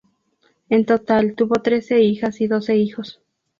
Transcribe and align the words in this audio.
En 0.69 0.85
total 0.87 1.35
tuvo 1.35 1.61
trece 1.61 1.99
hijas 2.01 2.41
y 2.41 2.47
doce 2.47 2.75
hijos. 2.75 3.21